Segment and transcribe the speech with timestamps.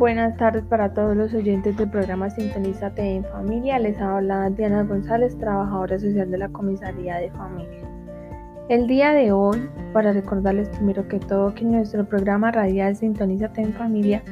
[0.00, 3.78] Buenas tardes para todos los oyentes del programa Sintonízate en Familia.
[3.78, 7.86] Les habla Diana González, trabajadora social de la Comisaría de Familia.
[8.70, 13.74] El día de hoy, para recordarles primero que todo que nuestro programa radial Sintonízate en
[13.74, 14.22] Familia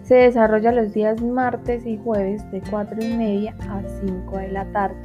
[0.00, 4.64] se desarrolla los días martes y jueves de 4 y media a 5 de la
[4.72, 4.96] tarde.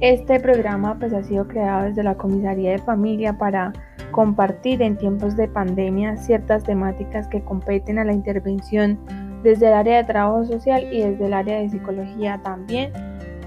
[0.00, 3.72] Este programa pues, ha sido creado desde la Comisaría de Familia para
[4.10, 8.98] compartir en tiempos de pandemia ciertas temáticas que competen a la intervención
[9.42, 12.92] desde el área de trabajo social y desde el área de psicología también,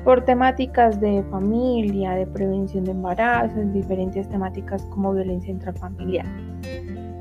[0.04, 6.26] por temáticas de familia, de prevención de embarazos, diferentes temáticas como violencia intrafamiliar.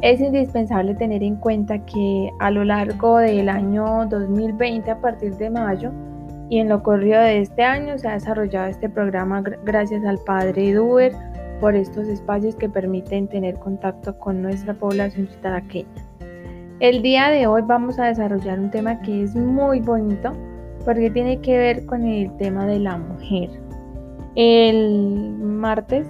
[0.02, 5.50] Es indispensable tener en cuenta que a lo largo del año 2020, a partir de
[5.50, 5.92] mayo,
[6.48, 10.72] y en lo corrido de este año se ha desarrollado este programa gracias al padre
[10.72, 11.12] Duber,
[11.60, 15.88] por estos espacios que permiten tener contacto con nuestra población chitaraqueña.
[16.80, 20.32] El día de hoy vamos a desarrollar un tema que es muy bonito
[20.84, 23.50] porque tiene que ver con el tema de la mujer.
[24.34, 26.06] El martes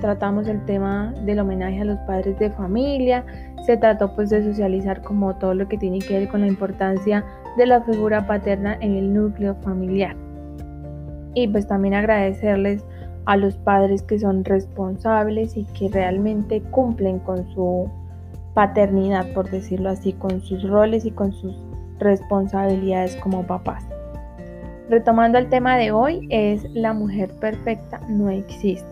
[0.00, 3.24] tratamos el tema del homenaje a los padres de familia,
[3.66, 7.24] se trató pues de socializar como todo lo que tiene que ver con la importancia
[7.56, 10.14] de la figura paterna en el núcleo familiar.
[11.34, 12.84] Y pues también agradecerles
[13.26, 17.88] a los padres que son responsables y que realmente cumplen con su
[18.54, 21.56] paternidad, por decirlo así, con sus roles y con sus
[21.98, 23.84] responsabilidades como papás.
[24.88, 28.86] Retomando el tema de hoy, es la mujer perfecta no existe.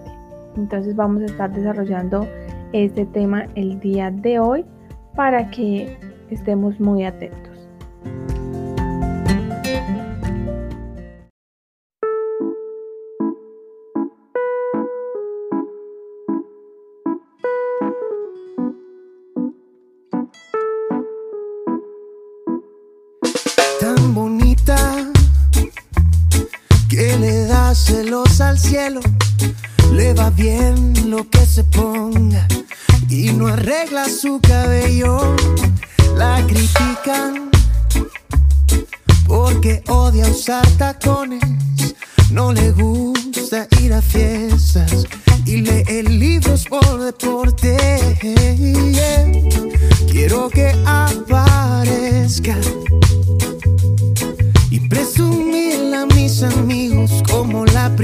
[0.57, 2.27] Entonces vamos a estar desarrollando
[2.73, 4.65] este tema el día de hoy
[5.15, 5.97] para que
[6.31, 7.52] estemos muy atentos.
[28.41, 29.01] Al cielo,
[29.93, 32.47] le va bien lo que se ponga
[33.09, 35.37] y no arregla su cabello.
[36.17, 37.51] La critican
[39.27, 41.43] porque odia usar tacones,
[42.31, 45.07] no le gusta ir a fiestas
[45.45, 47.77] y lee libros por deporte.
[50.11, 52.57] Quiero que aparezca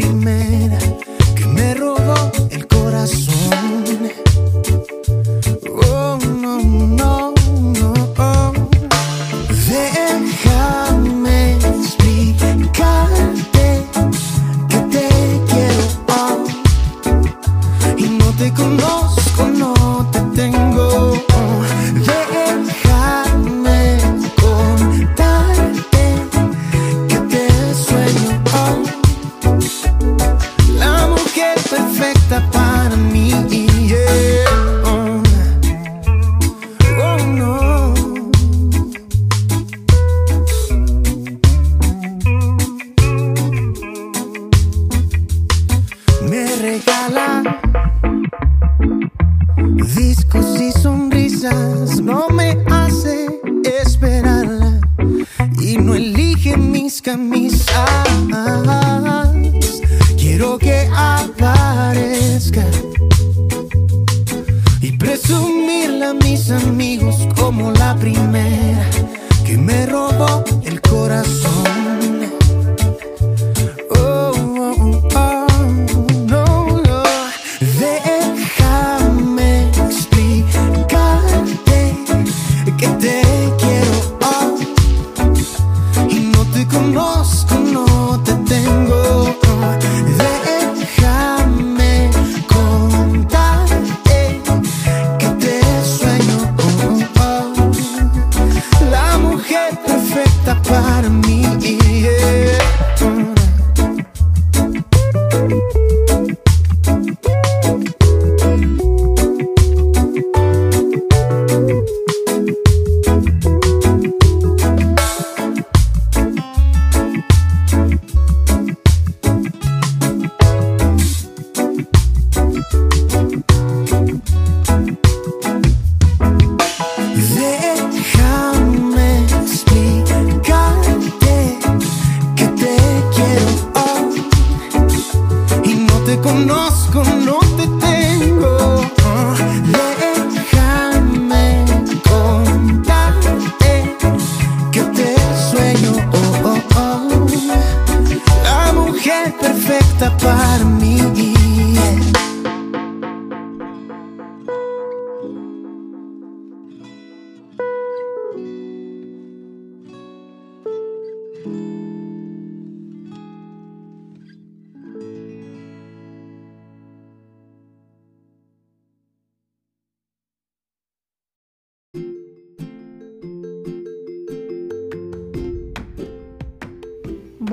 [0.00, 0.67] como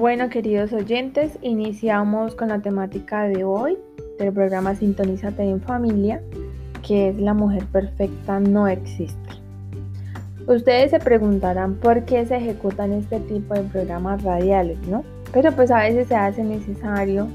[0.06, 3.76] Bueno, queridos oyentes, iniciamos con la temática de hoy
[4.20, 6.22] del programa Sintonízate en Familia,
[6.88, 9.18] que es La mujer perfecta no existe.
[10.46, 15.04] Ustedes se preguntarán por qué se ejecutan este tipo de programas radiales, ¿no?
[15.34, 17.28] Pero pues a veces se hace necesario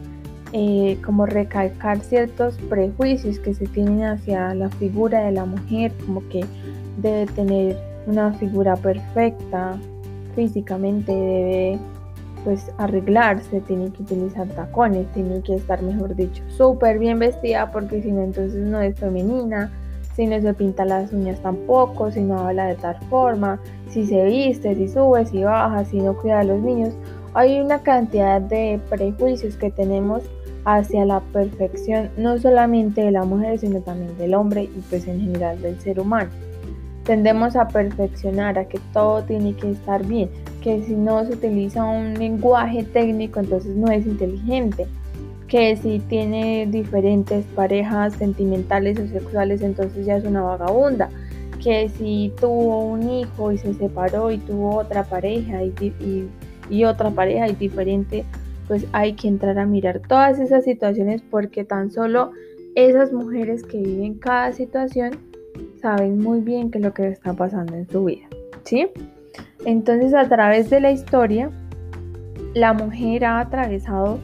[0.53, 6.23] eh, como recalcar ciertos prejuicios que se tienen hacia la figura de la mujer, como
[6.29, 6.45] que
[6.99, 7.77] debe tener
[8.07, 9.77] una figura perfecta,
[10.37, 11.81] físicamente debe
[12.45, 18.03] pues arreglarse, tiene que utilizar tacones, tiene que estar, mejor dicho, súper bien vestida porque
[18.03, 19.71] si no entonces no es femenina,
[20.15, 24.25] si no se pinta las uñas tampoco, si no habla de tal forma, si se
[24.25, 26.95] viste, si sube, si baja, si no cuida a los niños.
[27.35, 30.23] Hay una cantidad de prejuicios que tenemos
[30.65, 35.21] hacia la perfección, no solamente de la mujer, sino también del hombre y pues en
[35.21, 36.31] general del ser humano.
[37.05, 40.29] Tendemos a perfeccionar, a que todo tiene que estar bien,
[40.61, 44.87] que si no se utiliza un lenguaje técnico entonces no es inteligente,
[45.49, 51.11] que si tiene diferentes parejas sentimentales o sexuales entonces ya es una vagabunda,
[51.63, 57.49] que si tuvo un hijo y se separó y tuvo otra pareja y, otra pareja
[57.49, 58.25] y diferente,
[58.69, 62.31] pues hay que entrar a mirar todas esas situaciones porque tan solo
[62.77, 65.19] esas mujeres que viven cada situación
[65.83, 68.29] saben muy bien qué es lo que está pasando en su vida,
[68.63, 68.87] ¿sí?
[69.65, 71.51] Entonces a través de la historia,
[72.55, 74.19] la mujer ha atravesado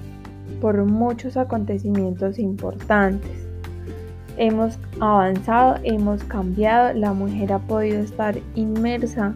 [0.60, 3.30] por muchos acontecimientos importantes.
[4.36, 9.34] Hemos avanzado, hemos cambiado, la mujer ha podido estar inmersa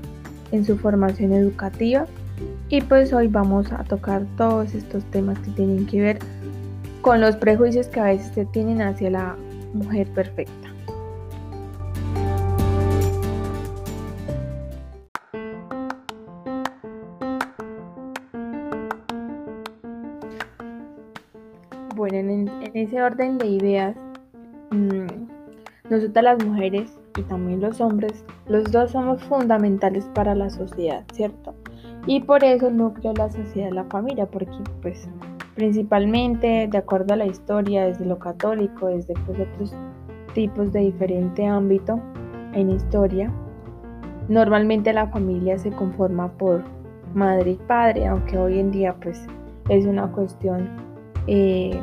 [0.53, 2.07] en su formación educativa
[2.69, 6.19] y pues hoy vamos a tocar todos estos temas que tienen que ver
[7.01, 9.37] con los prejuicios que a veces se tienen hacia la
[9.73, 10.70] mujer perfecta.
[23.01, 23.97] Orden de ideas,
[24.71, 25.07] mm,
[25.91, 31.55] nosotras las mujeres y también los hombres, los dos somos fundamentales para la sociedad, ¿cierto?
[32.07, 35.09] Y por eso el núcleo de la sociedad es la familia, porque pues
[35.55, 39.75] principalmente de acuerdo a la historia, desde lo católico, desde pues, otros
[40.33, 42.01] tipos de diferente ámbito
[42.55, 43.31] en historia,
[44.29, 46.63] normalmente la familia se conforma por
[47.15, 49.27] madre y padre, aunque hoy en día pues
[49.69, 50.69] es una cuestión
[51.27, 51.79] eh,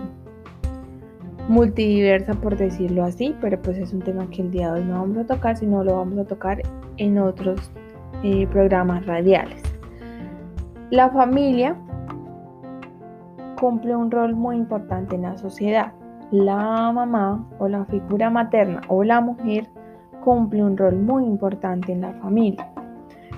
[1.47, 4.99] multidiversa por decirlo así, pero pues es un tema que el día de hoy no
[4.99, 6.61] vamos a tocar, sino lo vamos a tocar
[6.97, 7.71] en otros
[8.23, 9.61] eh, programas radiales.
[10.89, 11.75] La familia
[13.59, 15.94] cumple un rol muy importante en la sociedad.
[16.31, 19.67] La mamá o la figura materna o la mujer
[20.23, 22.68] cumple un rol muy importante en la familia.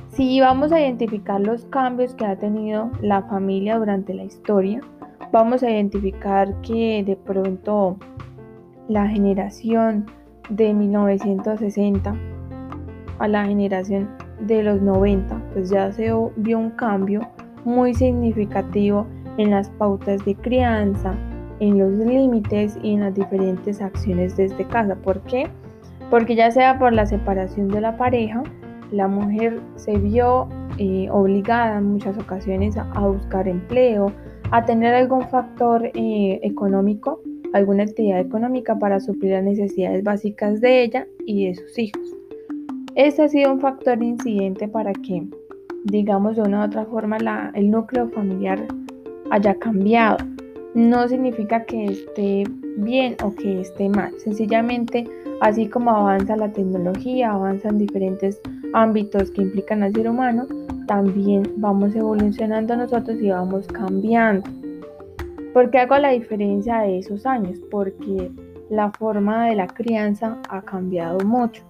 [0.09, 4.81] Si vamos a identificar los cambios que ha tenido la familia durante la historia,
[5.31, 7.97] vamos a identificar que de pronto
[8.87, 10.05] la generación
[10.49, 12.15] de 1960
[13.19, 14.09] a la generación
[14.39, 17.21] de los 90, pues ya se vio un cambio
[17.65, 19.05] muy significativo
[19.37, 21.13] en las pautas de crianza,
[21.59, 24.95] en los límites y en las diferentes acciones desde casa.
[24.95, 25.47] ¿Por qué?
[26.09, 28.43] Porque ya sea por la separación de la pareja,
[28.91, 34.11] la mujer se vio eh, obligada en muchas ocasiones a buscar empleo,
[34.51, 37.21] a tener algún factor eh, económico,
[37.53, 42.15] alguna actividad económica para suplir las necesidades básicas de ella y de sus hijos.
[42.95, 45.23] Este ha sido un factor incidente para que,
[45.85, 47.17] digamos de una u otra forma,
[47.53, 48.59] el núcleo familiar
[49.29, 50.17] haya cambiado.
[50.73, 52.43] No significa que esté
[52.77, 54.13] bien o que esté mal.
[54.19, 55.07] Sencillamente,
[55.41, 58.41] así como avanza la tecnología, avanzan diferentes
[58.73, 60.47] ámbitos que implican al ser humano,
[60.89, 64.49] también vamos evolucionando nosotros y vamos cambiando.
[65.53, 67.59] ¿Por qué hago la diferencia de esos años?
[67.69, 68.31] Porque
[68.71, 71.61] la forma de la crianza ha cambiado mucho.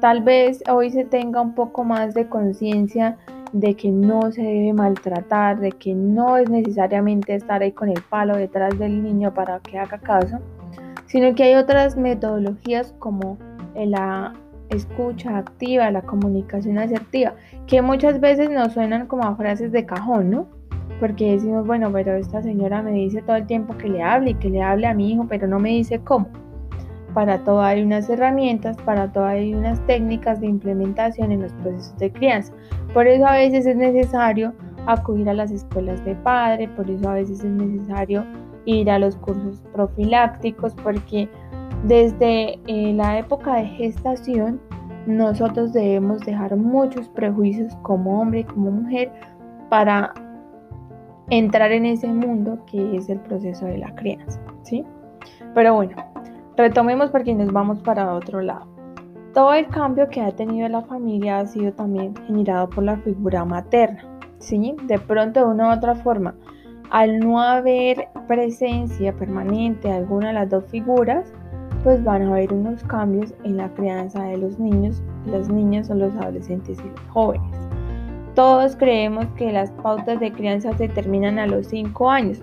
[0.00, 3.16] Tal vez hoy se tenga un poco más de conciencia
[3.52, 8.02] de que no se debe maltratar, de que no es necesariamente estar ahí con el
[8.10, 10.40] palo detrás del niño para que haga caso,
[11.06, 13.38] sino que hay otras metodologías como
[13.76, 14.34] la
[14.70, 17.34] escucha activa, la comunicación asertiva,
[17.66, 20.46] que muchas veces nos suenan como a frases de cajón, ¿no?
[21.00, 24.34] Porque decimos, bueno, pero esta señora me dice todo el tiempo que le hable y
[24.34, 26.28] que le hable a mi hijo, pero no me dice cómo.
[27.12, 31.96] Para todo hay unas herramientas, para todo hay unas técnicas de implementación en los procesos
[31.98, 32.52] de crianza.
[32.92, 34.52] Por eso a veces es necesario
[34.86, 38.24] acudir a las escuelas de padre, por eso a veces es necesario
[38.66, 41.28] ir a los cursos profilácticos, porque
[41.84, 44.60] desde eh, la época de gestación,
[45.06, 49.12] nosotros debemos dejar muchos prejuicios como hombre y como mujer
[49.68, 50.12] para
[51.30, 54.84] entrar en ese mundo que es el proceso de la crianza, ¿sí?
[55.54, 55.96] Pero bueno,
[56.56, 58.66] retomemos porque nos vamos para otro lado.
[59.32, 63.44] Todo el cambio que ha tenido la familia ha sido también generado por la figura
[63.44, 64.02] materna,
[64.38, 64.74] ¿sí?
[64.84, 66.34] De pronto de una u otra forma,
[66.90, 71.32] al no haber presencia permanente de alguna de las dos figuras,
[71.86, 75.94] pues van a haber unos cambios en la crianza de los niños, las niñas o
[75.94, 77.56] los adolescentes y los jóvenes.
[78.34, 82.42] Todos creemos que las pautas de crianza se terminan a los 5 años.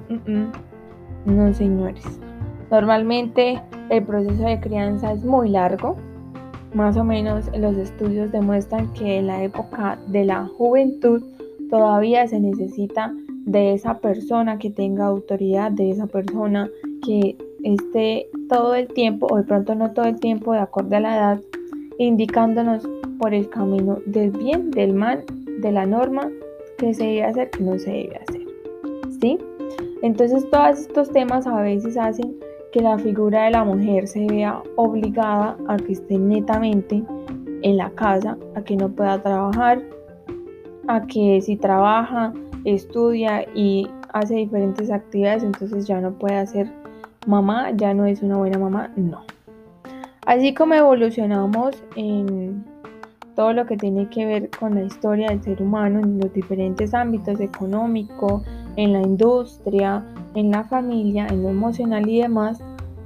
[1.26, 2.06] No, señores.
[2.72, 5.98] Normalmente el proceso de crianza es muy largo.
[6.74, 11.22] Más o menos los estudios demuestran que en la época de la juventud
[11.70, 13.14] todavía se necesita
[13.46, 16.70] de esa persona que tenga autoridad, de esa persona
[17.06, 21.00] que esté todo el tiempo, o de pronto no todo el tiempo, de acuerdo a
[21.00, 21.42] la edad,
[21.98, 22.88] indicándonos
[23.20, 25.24] por el camino del bien, del mal,
[25.62, 26.30] de la norma,
[26.78, 28.42] que se debe hacer, que no se debe hacer.
[29.22, 29.38] ¿Sí?
[30.02, 32.36] Entonces todos estos temas a veces hacen
[32.74, 37.04] que la figura de la mujer se vea obligada a que esté netamente
[37.62, 39.82] en la casa, a que no pueda trabajar,
[40.88, 42.34] a que si trabaja
[42.66, 46.70] estudia y hace diferentes actividades, entonces ya no puede hacer
[47.26, 49.22] mamá, ya no es una buena mamá, no.
[50.26, 52.64] Así como evolucionamos en
[53.36, 56.94] todo lo que tiene que ver con la historia del ser humano en los diferentes
[56.94, 58.44] ámbitos económico,
[58.76, 60.04] en la industria,
[60.36, 62.64] en la familia, en lo emocional y demás,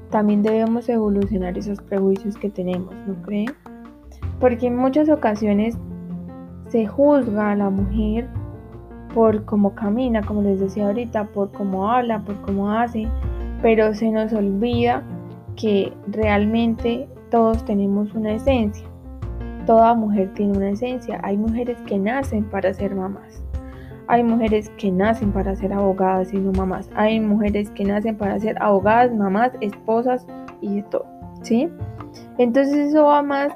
[0.10, 3.52] también debemos evolucionar esos prejuicios que tenemos, ¿no creen?
[4.40, 5.78] Porque en muchas ocasiones
[6.70, 8.28] se juzga a la mujer
[9.14, 13.08] por cómo camina, como les decía ahorita, por cómo habla, por cómo hace,
[13.62, 15.04] pero se nos olvida
[15.56, 18.88] que realmente todos tenemos una esencia.
[19.66, 21.20] Toda mujer tiene una esencia.
[21.24, 23.44] Hay mujeres que nacen para ser mamás.
[24.08, 26.90] Hay mujeres que nacen para ser abogadas y no mamás.
[26.96, 30.26] Hay mujeres que nacen para ser abogadas, mamás, esposas
[30.62, 31.06] y todo.
[31.42, 31.70] ¿Sí?
[32.38, 33.54] Entonces eso va más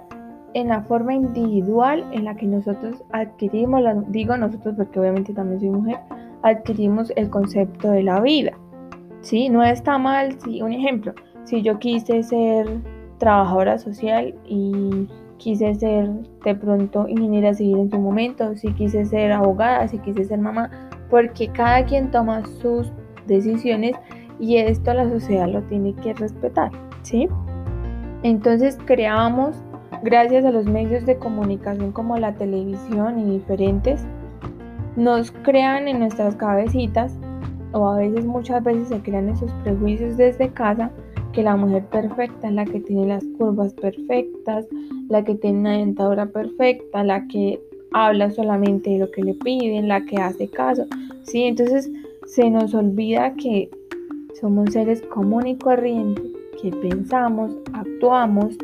[0.53, 5.69] en la forma individual en la que nosotros adquirimos, digo nosotros porque obviamente también soy
[5.69, 5.97] mujer,
[6.41, 8.51] adquirimos el concepto de la vida.
[9.21, 9.49] ¿Sí?
[9.49, 11.13] No está mal, si, un ejemplo,
[11.43, 12.67] si yo quise ser
[13.17, 16.09] trabajadora social y quise ser
[16.43, 20.69] de pronto ingeniera civil en su momento, si quise ser abogada, si quise ser mamá,
[21.09, 22.91] porque cada quien toma sus
[23.27, 23.95] decisiones
[24.39, 26.71] y esto la sociedad lo tiene que respetar,
[27.03, 27.27] ¿sí?
[28.23, 29.55] Entonces creamos
[30.03, 34.05] gracias a los medios de comunicación como la televisión y diferentes,
[34.95, 37.17] nos crean en nuestras cabecitas,
[37.73, 40.91] o a veces muchas veces se crean esos prejuicios desde casa,
[41.33, 44.65] que la mujer perfecta es la que tiene las curvas perfectas,
[45.07, 47.59] la que tiene una dentadura perfecta, la que
[47.93, 50.85] habla solamente de lo que le piden, la que hace caso.
[51.23, 51.43] ¿sí?
[51.43, 51.89] Entonces
[52.25, 53.69] se nos olvida que
[54.39, 56.25] somos seres común y corrientes,
[56.61, 58.55] que pensamos, actuamos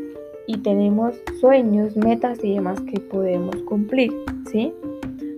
[0.48, 4.14] y tenemos sueños, metas y demás que podemos cumplir,
[4.50, 4.74] ¿sí?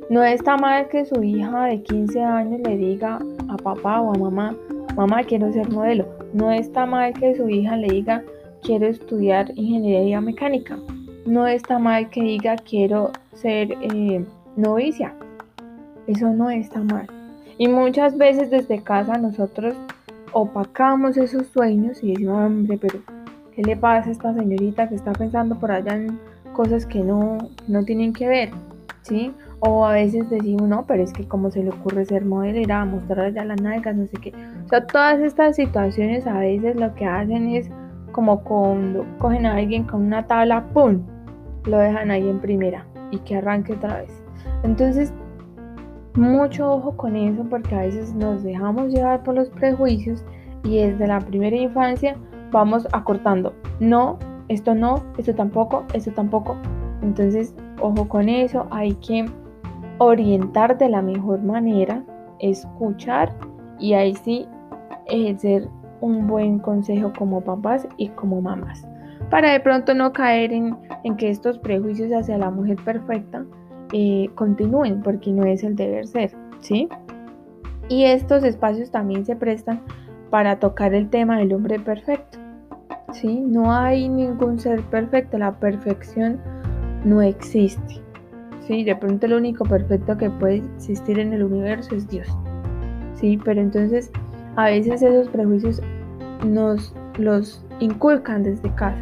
[0.10, 3.20] No está mal que su hija de 15 años le diga
[3.50, 4.56] a papá o a mamá,
[4.96, 6.06] mamá quiero ser modelo.
[6.34, 8.24] No está mal que su hija le diga
[8.62, 10.78] quiero estudiar ingeniería mecánica.
[11.26, 14.26] No está mal que diga quiero ser eh,
[14.56, 15.14] novicia.
[16.08, 17.08] Eso no está mal.
[17.58, 19.76] Y muchas veces desde casa nosotros
[20.32, 23.00] opacamos esos sueños y decimos, hombre, pero
[23.60, 26.18] ¿Qué le pasa a esta señorita que está pensando por allá en
[26.54, 27.38] cosas que no,
[27.68, 28.52] no tienen que ver?
[29.62, 33.26] O a veces decimos, no, pero es que como se le ocurre ser modelera, mostrar
[33.26, 34.34] allá las nalgas, no sé qué.
[34.66, 37.70] O sea, todas estas situaciones a veces lo que hacen es
[38.12, 41.02] como cuando cogen a alguien con una tabla, ¡pum!
[41.66, 44.24] Lo dejan ahí en primera y que arranque otra vez.
[44.64, 45.14] Entonces,
[46.16, 50.24] mucho ojo con eso porque a veces nos dejamos llevar por los prejuicios
[50.64, 52.16] y desde la primera infancia
[52.52, 53.54] vamos acortando.
[53.80, 56.58] No, esto no, esto tampoco, esto tampoco.
[57.02, 59.26] Entonces, ojo con eso, hay que
[59.98, 62.04] orientar de la mejor manera,
[62.40, 63.34] escuchar
[63.80, 64.48] y ahí sí
[65.08, 65.68] ejercer
[66.02, 68.88] un buen consejo como papás y como mamás.
[69.30, 70.78] Para de pronto no caer en,
[71.18, 73.46] que estos prejuicios hacia la mujer perfecta
[73.92, 76.88] eh, continúen, porque no es el deber ser, ¿sí?
[77.90, 79.82] Y estos espacios también se prestan
[80.30, 82.40] para tocar el tema del hombre perfecto.
[83.14, 83.40] ¿sí?
[83.40, 86.40] No hay ningún ser perfecto, la perfección
[87.06, 88.02] no existe.
[88.68, 88.84] ¿sí?
[88.84, 92.28] De pronto el único perfecto que puede existir en el universo es Dios.
[93.16, 93.40] ¿sí?
[93.44, 94.12] Pero entonces
[94.56, 95.82] a veces esos prejuicios
[96.46, 99.02] nos los inculcan desde casa.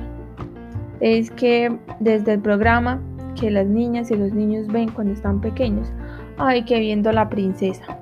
[1.00, 3.02] Es que desde el programa
[3.40, 5.92] que las niñas y los niños ven cuando están pequeños,
[6.38, 8.00] ay, que viendo la princesa,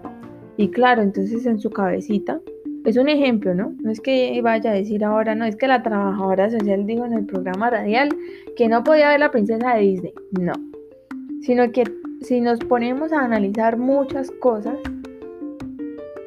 [0.57, 2.39] Y claro, entonces en su cabecita,
[2.85, 3.73] es un ejemplo, ¿no?
[3.81, 7.13] No es que vaya a decir ahora, no, es que la trabajadora social dijo en
[7.13, 8.09] el programa radial
[8.55, 10.13] que no podía ver la princesa de Disney.
[10.39, 10.53] No,
[11.41, 11.83] sino que
[12.21, 14.77] si nos ponemos a analizar muchas cosas,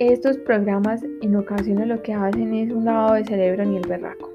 [0.01, 4.31] estos programas en ocasiones lo que hacen es un lavado de cerebro ni el berraco.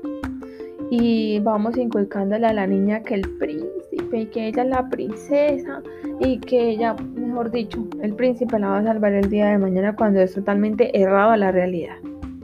[0.90, 5.82] Y vamos inculcándole a la niña que el príncipe y que ella es la princesa
[6.20, 9.96] y que ella, mejor dicho, el príncipe la va a salvar el día de mañana
[9.96, 11.96] cuando es totalmente errado a la realidad.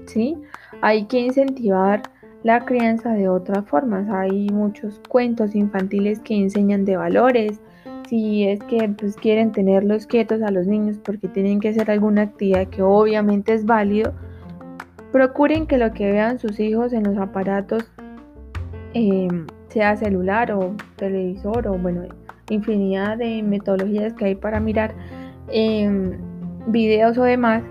[0.09, 0.35] ¿Sí?
[0.81, 2.01] Hay que incentivar
[2.43, 4.09] la crianza de otras formas.
[4.09, 7.61] Hay muchos cuentos infantiles que enseñan de valores,
[8.07, 12.23] si es que pues, quieren tenerlos quietos a los niños porque tienen que hacer alguna
[12.23, 14.13] actividad que obviamente es válido,
[15.11, 17.91] procuren que lo que vean sus hijos en los aparatos,
[18.95, 22.01] em, sea celular o televisor o bueno,
[22.49, 24.95] infinidad de metodologías que hay para mirar
[25.51, 26.17] em,
[26.67, 27.63] videos o demás,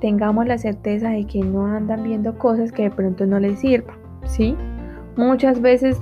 [0.00, 3.96] tengamos la certeza de que no andan viendo cosas que de pronto no les sirvan,
[4.24, 4.56] ¿sí?
[5.16, 6.00] Muchas veces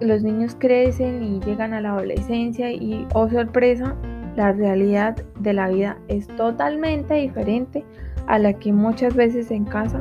[0.00, 3.94] los niños crecen y llegan a la adolescencia y, oh sorpresa,
[4.36, 7.84] la realidad de la vida es totalmente diferente
[8.26, 10.00] a la que muchas veces en casa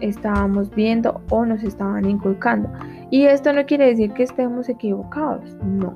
[0.00, 2.70] estábamos viendo o nos estaban inculcando.
[3.10, 5.94] Y esto no quiere decir que estemos equivocados, no,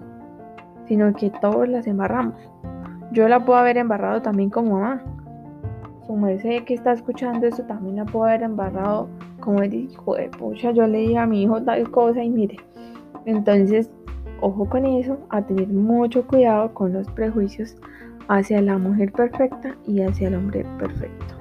[0.88, 2.34] sino que todos las embarramos.
[3.12, 5.02] Yo la puedo haber embarrado también como mamá.
[6.06, 9.08] Su merced que está escuchando eso también la puedo haber embarrado
[9.40, 12.56] como él dijo, pucha, yo le dije a mi hijo tal cosa y mire,
[13.26, 13.90] entonces,
[14.40, 17.76] ojo con eso, a tener mucho cuidado con los prejuicios
[18.28, 21.34] hacia la mujer perfecta y hacia el hombre perfecto.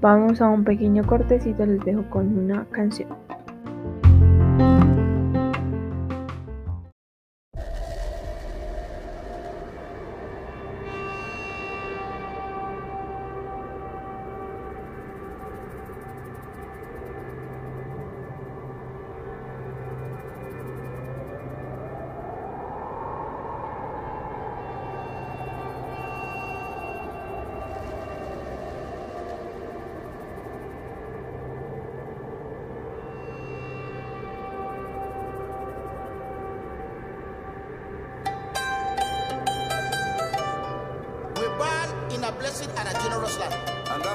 [0.00, 3.08] Vamos a un pequeño cortecito, les dejo con una canción.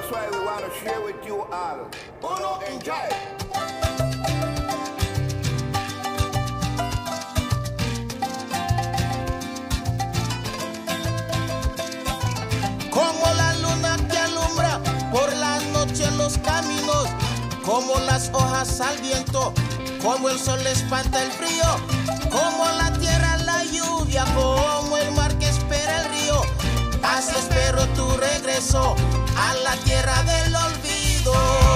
[0.04, 1.88] That's why we want to share with you all.
[2.22, 3.08] Uno, enjoy.
[12.90, 17.08] Como la luna que alumbra por la noche en los caminos,
[17.64, 19.52] como las hojas al viento,
[20.02, 21.64] como el sol espanta el frío,
[22.30, 26.42] como la tierra la lluvia, como el mar que espera el río
[27.04, 28.96] Así espero tu regreso
[29.50, 31.73] a la tierra del olvido.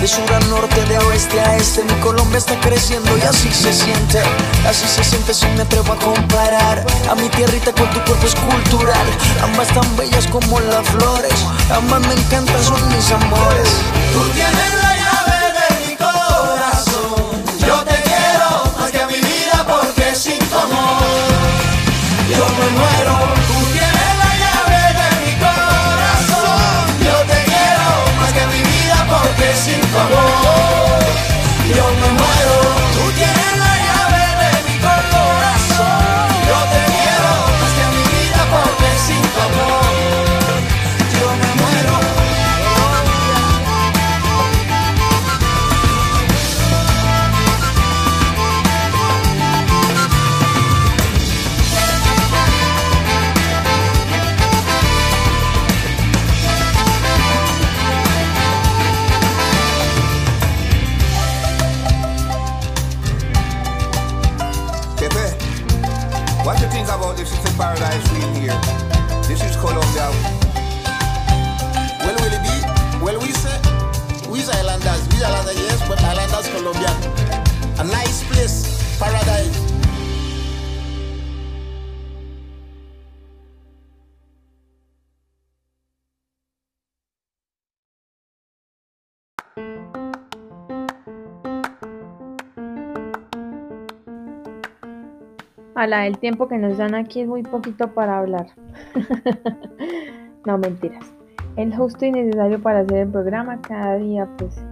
[0.00, 3.70] De sur a norte, de oeste a este Mi Colombia está creciendo y así se
[3.70, 4.22] siente.
[4.66, 8.34] Así se siente si me atrevo a comparar A mi tierrita con tu cuerpo es
[8.34, 9.06] cultural.
[9.42, 11.34] Ambas tan bellas como las flores
[11.70, 13.68] Ambas me encantan, son mis amores.
[14.14, 17.44] Tú tienes la llave de mi corazón.
[17.58, 21.09] Yo te quiero más que a mi vida porque sin tu amor
[29.92, 30.79] porque
[66.90, 68.60] about this is the paradise we in here?
[69.22, 70.10] This is Colombia.
[72.02, 73.04] Well, will it be?
[73.04, 73.56] Well, we say,
[74.28, 76.96] we islanders, we islanders, yes, but islanders Colombian.
[77.78, 79.69] A nice place, paradise.
[95.80, 98.48] A la del tiempo que nos dan aquí es muy poquito para hablar.
[100.44, 101.10] no, mentiras.
[101.56, 103.62] Es justo y necesario para hacer el programa.
[103.62, 104.62] Cada día pues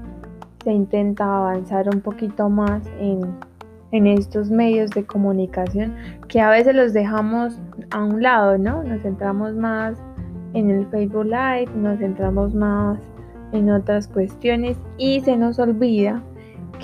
[0.63, 3.23] se intenta avanzar un poquito más en,
[3.93, 5.97] en estos medios de comunicación
[6.29, 7.59] que a veces los dejamos
[7.91, 8.85] a un lado, ¿no?
[8.85, 9.97] Nos centramos más
[10.53, 12.99] en el Facebook Live, nos centramos más
[13.53, 16.23] en otras cuestiones y se nos olvida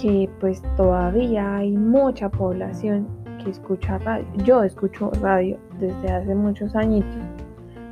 [0.00, 4.26] que pues todavía hay mucha población escucha radio.
[4.44, 7.16] Yo escucho radio desde hace muchos añitos.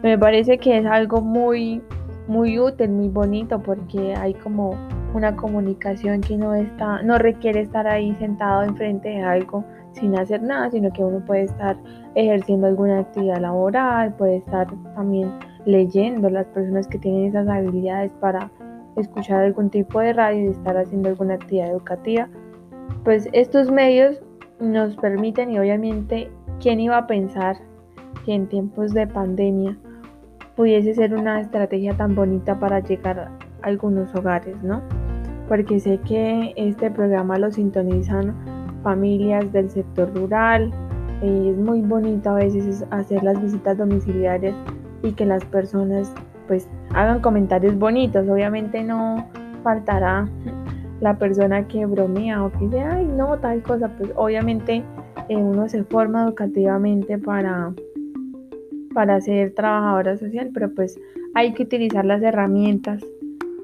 [0.02, 1.80] Me parece que es algo muy,
[2.26, 4.76] muy útil, muy bonito, porque hay como
[5.14, 10.42] una comunicación que no está, no requiere estar ahí sentado enfrente de algo sin hacer
[10.42, 11.76] nada, sino que uno puede estar
[12.14, 15.30] ejerciendo alguna actividad laboral, puede estar también
[15.64, 18.50] leyendo las personas que tienen esas habilidades para
[18.96, 22.28] escuchar algún tipo de radio y estar haciendo alguna actividad educativa.
[23.04, 24.20] Pues estos medios
[24.62, 27.56] nos permiten y obviamente, ¿quién iba a pensar
[28.24, 29.76] que en tiempos de pandemia
[30.56, 33.30] pudiese ser una estrategia tan bonita para llegar a
[33.62, 34.80] algunos hogares, ¿no?
[35.48, 38.34] Porque sé que este programa lo sintonizan
[38.82, 40.72] familias del sector rural,
[41.22, 44.54] eh, es muy bonito a veces hacer las visitas domiciliarias
[45.02, 46.12] y que las personas
[46.46, 49.28] pues hagan comentarios bonitos, obviamente no
[49.62, 50.28] faltará
[51.02, 54.84] la persona que bromea o que dice, ay, no, tal cosa, pues obviamente
[55.28, 57.74] eh, uno se forma educativamente para,
[58.94, 60.96] para ser trabajadora social, pero pues
[61.34, 63.04] hay que utilizar las herramientas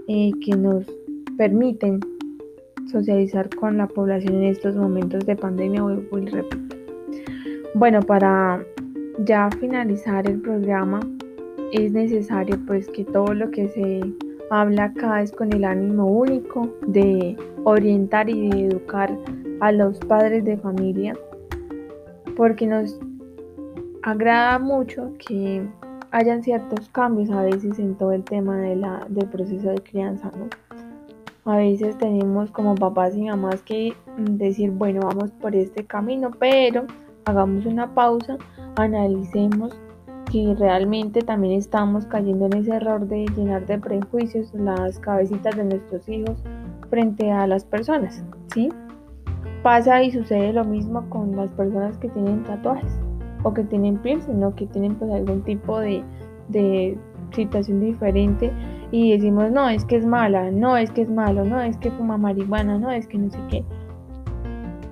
[0.08, 0.84] eh, que nos
[1.36, 2.00] permiten
[2.90, 6.76] socializar con la población en estos momentos de pandemia, vuelvo y repito.
[7.74, 8.64] Bueno, para
[9.24, 10.98] ya finalizar el programa,
[11.72, 14.00] es necesario pues que todo lo que se
[14.50, 19.16] habla acá es con el ánimo único de orientar y de educar
[19.60, 21.14] a los padres de familia
[22.36, 22.98] porque nos
[24.02, 25.66] agrada mucho que
[26.12, 30.30] hayan ciertos cambios a veces en todo el tema del proceso de crianza.
[31.44, 36.86] A veces tenemos como papás y mamás que decir, bueno, vamos por este camino, pero
[37.24, 38.36] hagamos una pausa,
[38.76, 39.76] analicemos
[40.30, 45.64] que realmente también estamos cayendo en ese error de llenar de prejuicios las cabecitas de
[45.64, 46.42] nuestros hijos
[46.90, 48.70] frente a las personas, ¿sí?
[49.62, 52.92] Pasa y sucede lo mismo con las personas que tienen tatuajes
[53.42, 56.04] o que tienen piercing o que tienen pues algún tipo de,
[56.48, 56.98] de
[57.32, 58.52] situación diferente
[58.90, 61.90] y decimos, no, es que es mala, no, es que es malo, no, es que
[61.90, 63.64] fuma marihuana, no, es que no sé qué.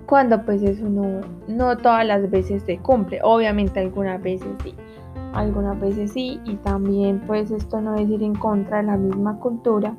[0.06, 4.74] Cuando pues eso no, no todas las veces se cumple, obviamente algunas veces sí
[5.36, 9.38] algunas veces sí y también pues esto no es ir en contra de la misma
[9.38, 9.94] cultura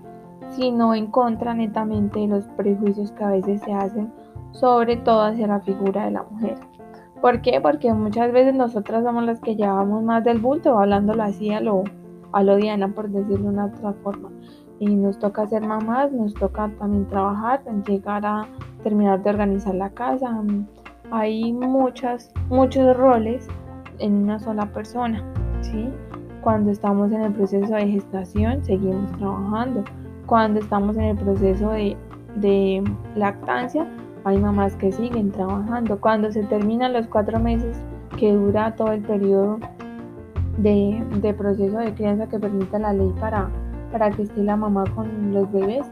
[0.49, 4.11] sino en contra netamente de los prejuicios que a veces se hacen
[4.51, 6.57] sobre todo hacia la figura de la mujer.
[7.21, 7.59] ¿por qué?
[7.61, 11.83] porque muchas veces nosotras somos las que llevamos más del bulto hablándolo así a lo,
[12.31, 14.29] a lo Diana por decirlo de una otra forma.
[14.79, 18.47] Y nos toca ser mamás, nos toca también trabajar, llegar a
[18.83, 20.43] terminar de organizar la casa.
[21.09, 23.47] Hay muchas, muchos roles
[23.99, 25.23] en una sola persona,
[25.61, 25.89] ¿sí?
[26.41, 29.83] Cuando estamos en el proceso de gestación, seguimos trabajando.
[30.25, 31.97] Cuando estamos en el proceso de,
[32.35, 32.83] de
[33.15, 33.87] lactancia,
[34.23, 35.99] hay mamás que siguen trabajando.
[35.99, 37.81] Cuando se terminan los cuatro meses
[38.17, 39.59] que dura todo el periodo
[40.57, 43.49] de, de proceso de crianza que permite la ley para,
[43.91, 45.87] para que esté la mamá con los bebés,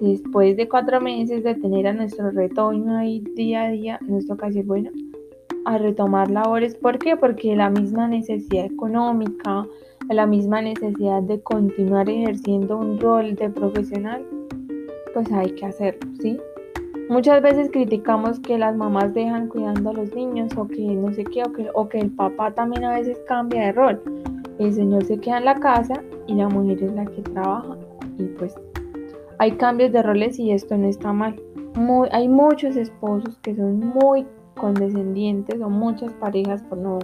[0.00, 4.46] después de cuatro meses de tener a nuestro retoño ahí día a día, nos toca
[4.46, 4.90] decir, bueno,
[5.64, 6.74] a retomar labores.
[6.74, 7.16] ¿Por qué?
[7.16, 9.66] Porque la misma necesidad económica,
[10.08, 14.24] la misma necesidad de continuar ejerciendo un rol de profesional,
[15.14, 16.38] pues hay que hacerlo, ¿sí?
[17.08, 21.24] Muchas veces criticamos que las mamás dejan cuidando a los niños o que no sé
[21.24, 24.02] qué, o que, o que el papá también a veces cambia de rol.
[24.58, 27.76] El señor se queda en la casa y la mujer es la que trabaja.
[28.18, 28.54] Y pues
[29.38, 31.40] hay cambios de roles y esto no está mal.
[32.12, 34.24] hay muchos esposos que son muy
[34.56, 36.98] condescendientes o muchas parejas por no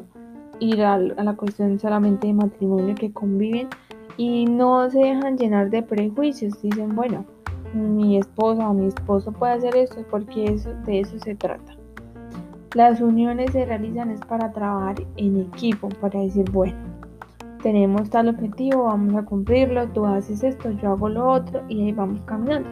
[0.60, 3.68] ir a, la cuestión solamente de matrimonio que conviven
[4.16, 6.60] y no se dejan llenar de prejuicios.
[6.62, 7.24] Dicen, bueno,
[7.74, 11.74] mi esposa o mi esposo puede hacer esto porque eso, de eso se trata.
[12.74, 16.76] Las uniones se realizan es para trabajar en equipo, para decir, bueno,
[17.62, 21.92] tenemos tal objetivo, vamos a cumplirlo, tú haces esto, yo hago lo otro y ahí
[21.92, 22.68] vamos caminando.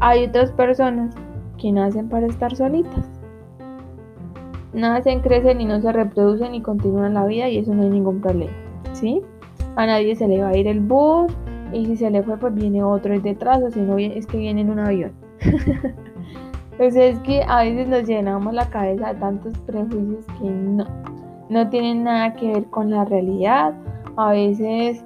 [0.00, 1.14] Hay otras personas
[1.58, 3.09] que nacen para estar solitas.
[4.72, 8.20] Nacen, crecen y no se reproducen y continúan la vida y eso no hay ningún
[8.20, 8.52] problema.
[8.92, 9.22] ¿Sí?
[9.76, 11.32] A nadie se le va a ir el bus,
[11.72, 14.62] y si se le fue, pues viene otro detrás, o si no, es que viene
[14.62, 15.12] en un avión.
[16.76, 20.84] pues es que a veces nos llenamos la cabeza de tantos prejuicios que no,
[21.48, 23.74] no tienen nada que ver con la realidad.
[24.16, 25.04] A veces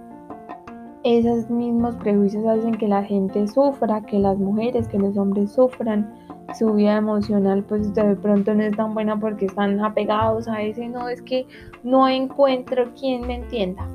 [1.03, 6.13] esos mismos prejuicios hacen que la gente sufra, que las mujeres, que los hombres sufran.
[6.59, 10.89] Su vida emocional pues de pronto no es tan buena porque están apegados a ese,
[10.89, 11.47] no, es que
[11.83, 13.89] no encuentro quien me entienda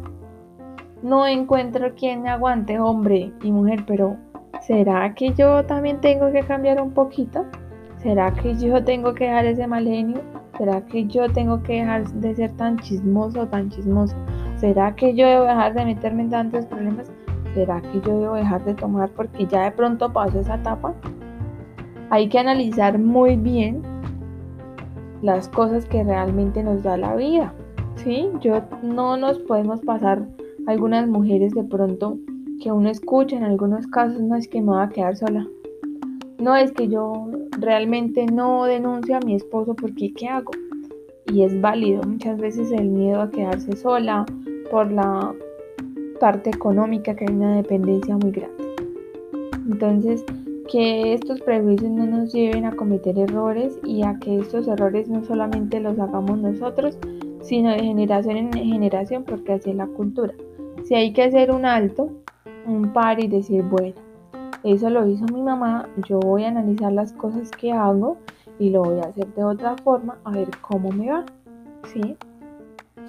[1.02, 4.18] no encuentro quien me aguante, hombre y mujer, pero
[4.62, 7.46] ¿será que yo también tengo que cambiar un poquito?
[7.98, 10.22] ¿Será que yo tengo que dejar ese mal genio?
[10.58, 14.16] ¿Será que yo tengo que dejar de ser tan chismoso tan chismoso?
[14.58, 17.10] ¿Será que yo debo dejar de meterme en tantos problemas?
[17.54, 20.94] ¿Será que yo debo dejar de tomar porque ya de pronto paso esa etapa?
[22.12, 23.82] Hay que analizar muy bien
[25.22, 27.54] las cosas que realmente nos da la vida.
[27.96, 28.28] ¿Sí?
[28.42, 30.26] Yo no nos podemos pasar
[30.66, 32.18] algunas mujeres de pronto
[32.62, 35.48] que uno escucha en algunos casos, no es que me va a quedar sola.
[36.40, 40.52] No es que yo realmente no denuncio a mi esposo porque ¿qué hago?
[41.32, 44.26] Y es válido muchas veces el miedo a quedarse sola
[44.72, 45.34] por la
[46.20, 48.64] parte económica que hay una dependencia muy grande.
[49.70, 50.24] Entonces,
[50.72, 55.24] que estos prejuicios no nos lleven a cometer errores y a que estos errores no
[55.24, 56.98] solamente los hagamos nosotros,
[57.42, 60.34] sino de generación en generación, porque así es la cultura.
[60.84, 62.10] Si hay que hacer un alto,
[62.68, 63.96] un par y decir, bueno,
[64.64, 68.18] eso lo hizo mi mamá, yo voy a analizar las cosas que hago
[68.60, 71.26] y lo voy a hacer de otra forma a ver cómo me va.
[71.86, 72.16] ¿Sí?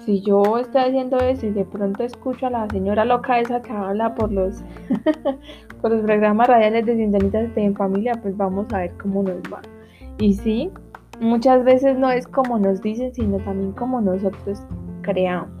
[0.05, 3.71] Si yo estoy haciendo eso y de pronto escucho a la señora loca esa que
[3.71, 4.63] habla por los,
[5.81, 9.61] por los programas radiales de Sintonitas en Familia, pues vamos a ver cómo nos va.
[10.17, 10.71] Y sí,
[11.19, 14.63] muchas veces no es como nos dicen, sino también como nosotros
[15.01, 15.51] creamos.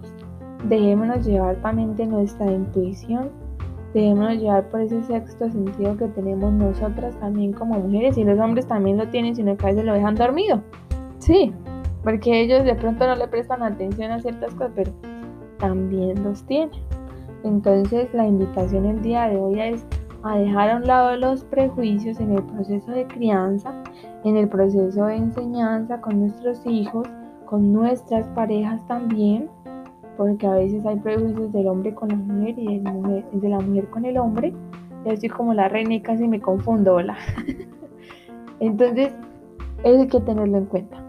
[0.67, 3.29] Dejémonos llevar también de nuestra intuición,
[3.93, 8.65] dejémonos llevar por ese sexto sentido que tenemos nosotras también como mujeres y los hombres
[8.65, 10.63] también lo tienen, sino que a veces lo dejan dormido.
[11.19, 11.53] Sí,
[12.03, 14.91] porque ellos de pronto no le prestan atención a ciertas cosas, pero
[15.59, 16.71] también los tienen.
[17.43, 19.85] Entonces la invitación el día de hoy es
[20.23, 23.73] a dejar a un lado los prejuicios en el proceso de crianza,
[24.23, 27.07] en el proceso de enseñanza con nuestros hijos,
[27.45, 29.49] con nuestras parejas también
[30.21, 34.05] porque a veces hay prejuicios del hombre con la mujer y de, la mujer con
[34.05, 34.53] el hombre.
[35.03, 37.17] Yo estoy como la reina y casi me confundo, hola.
[38.59, 39.15] Entonces,
[39.83, 41.00] eso hay que tenerlo en cuenta.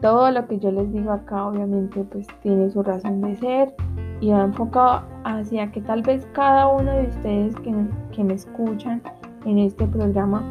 [0.00, 3.74] Todo lo que yo les digo acá, obviamente, pues tiene su razón de ser
[4.20, 7.74] y va enfocado hacia que tal vez cada uno de ustedes que,
[8.12, 9.02] que me escuchan
[9.44, 10.42] en este programa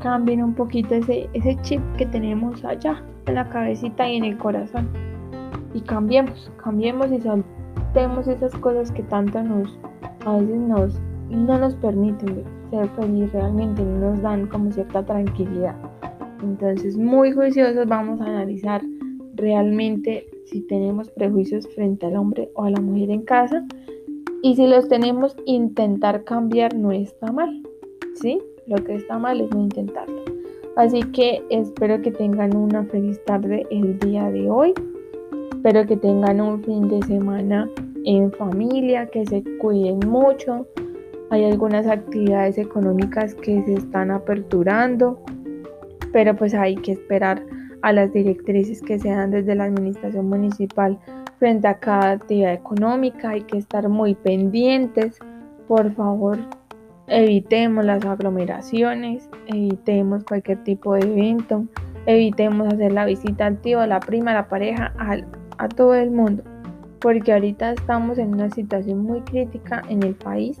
[0.00, 4.38] cambien un poquito ese, ese chip que tenemos allá en la cabecita y en el
[4.38, 4.88] corazón
[5.74, 9.78] y cambiemos, cambiemos y soltemos esas cosas que tanto nos,
[10.24, 15.76] a veces nos, no nos permiten ser felices realmente, no nos dan como cierta tranquilidad.
[16.42, 18.82] Entonces, muy juiciosos vamos a analizar
[19.34, 23.66] realmente si tenemos prejuicios frente al hombre o a la mujer en casa.
[24.42, 27.62] Y si los tenemos, intentar cambiar no está mal.
[28.14, 28.40] ¿Sí?
[28.66, 30.22] Lo que está mal es no intentarlo.
[30.76, 34.74] Así que espero que tengan una feliz tarde el día de hoy
[35.58, 37.68] Espero que tengan un fin de semana
[38.04, 40.68] en familia, que se cuiden mucho.
[41.30, 45.20] Hay algunas actividades económicas que se están aperturando,
[46.12, 47.44] pero pues hay que esperar
[47.82, 50.98] a las directrices que se dan desde la administración municipal
[51.38, 53.30] frente a cada actividad económica.
[53.30, 55.18] Hay que estar muy pendientes.
[55.68, 56.38] Por favor,
[57.06, 61.66] evitemos las aglomeraciones, evitemos cualquier tipo de evento,
[62.06, 64.92] evitemos hacer la visita al tío, a la prima, a la pareja,
[65.58, 66.42] a todo el mundo,
[67.00, 70.60] porque ahorita estamos en una situación muy crítica en el país.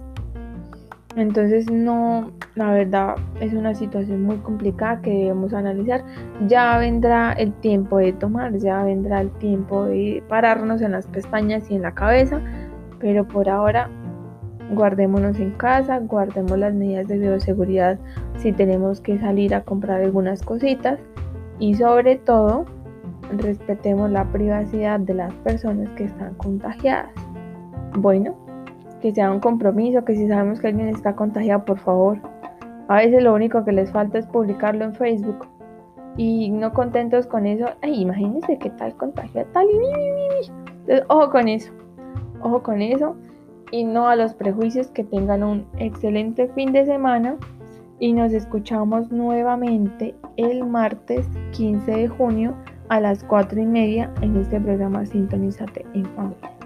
[1.18, 6.04] Entonces no, la verdad es una situación muy complicada que debemos analizar.
[6.46, 11.68] Ya vendrá el tiempo de tomar, ya vendrá el tiempo de pararnos en las pestañas
[11.72, 12.40] y en la cabeza,
[13.00, 13.90] pero por ahora
[14.70, 17.98] guardémonos en casa, guardemos las medidas de bioseguridad
[18.36, 21.00] si tenemos que salir a comprar algunas cositas
[21.58, 22.64] y sobre todo
[23.38, 27.10] respetemos la privacidad de las personas que están contagiadas.
[27.96, 28.36] Bueno,
[29.00, 32.18] que sea un compromiso, que si sabemos que alguien está contagiado, por favor.
[32.88, 35.46] A veces lo único que les falta es publicarlo en Facebook.
[36.16, 39.66] Y no contentos con eso, ay, imagínense qué tal contagio tal.
[40.80, 41.72] Entonces, ojo con eso.
[42.40, 43.14] Ojo con eso
[43.70, 44.88] y no a los prejuicios.
[44.88, 47.36] Que tengan un excelente fin de semana
[48.00, 52.54] y nos escuchamos nuevamente el martes 15 de junio
[52.88, 56.57] a las 4 y media en este programa Sintonízate en Familia.